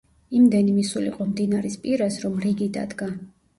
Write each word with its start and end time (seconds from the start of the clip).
იმდენი 0.37 0.73
მისულიყო 0.77 1.27
მდინარის 1.35 1.77
პირას, 1.85 2.19
რომ 2.25 2.43
რიგი 2.49 2.73
დადგა. 2.81 3.15